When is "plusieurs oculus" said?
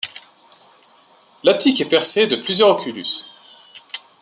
2.35-3.05